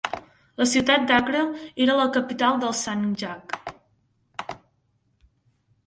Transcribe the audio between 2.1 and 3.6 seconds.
capital dels sanjaq.